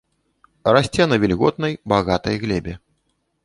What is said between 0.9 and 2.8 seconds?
на вільготнай, багатай глебе.